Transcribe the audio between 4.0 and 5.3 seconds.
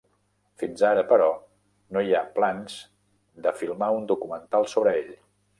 documental sobre ell.